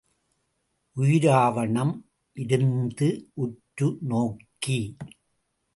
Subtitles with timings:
[0.95, 2.05] உயிராவணம்
[2.33, 3.29] இருந்து
[3.33, 4.95] உற்று நோக்கி.